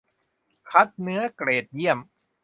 [0.69, 1.99] คัดเนื้อเกรดเยี่ยม